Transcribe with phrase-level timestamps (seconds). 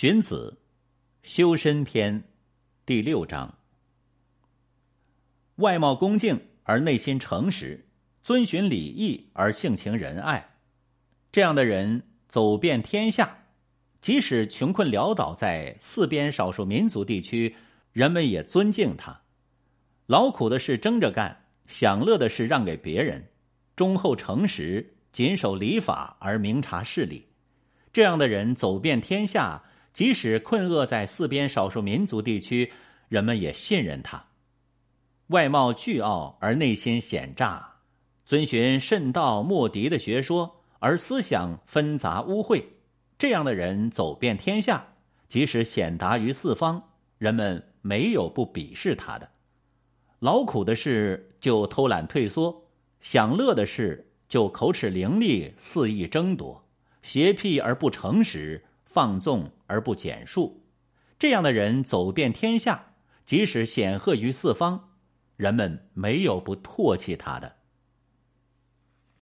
[0.00, 0.60] 荀子，
[1.24, 2.22] 修身篇，
[2.86, 3.58] 第六章。
[5.56, 7.88] 外貌恭敬而内心诚实，
[8.22, 10.50] 遵循礼义而性情仁爱，
[11.32, 13.46] 这样的人走遍天下，
[14.00, 17.56] 即使穷困潦倒在四边少数民族地区，
[17.92, 19.22] 人们也尊敬他。
[20.06, 23.32] 劳苦的事争着干，享乐的事让给别人，
[23.74, 27.26] 忠厚诚实，谨守礼法而明察事理，
[27.92, 29.64] 这样的人走遍天下。
[29.98, 32.70] 即使困厄在四边少数民族地区，
[33.08, 34.26] 人们也信任他。
[35.26, 37.80] 外貌倨傲而内心险诈，
[38.24, 42.62] 遵循慎道莫敌的学说，而思想纷杂污秽。
[43.18, 44.86] 这样的人走遍天下，
[45.28, 46.80] 即使显达于四方，
[47.18, 49.28] 人们没有不鄙视他的。
[50.20, 52.68] 劳苦的事就偷懒退缩，
[53.00, 56.64] 享乐的事就口齿伶俐，肆意争夺，
[57.02, 58.64] 邪僻而不诚实。
[58.88, 60.64] 放纵而不简述，
[61.18, 62.94] 这样的人走遍天下，
[63.26, 64.88] 即使显赫于四方，
[65.36, 67.57] 人们没有不唾弃他的。